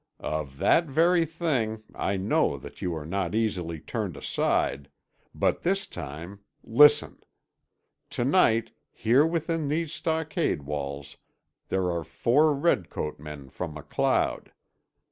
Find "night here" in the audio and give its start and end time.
8.25-9.27